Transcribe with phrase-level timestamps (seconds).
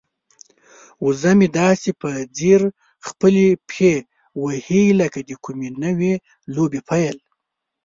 [1.05, 2.61] وزه مې داسې په ځیر
[3.07, 3.93] خپلې پښې
[4.43, 6.13] وهي لکه د کومې نوې
[6.55, 7.17] لوبې پیل.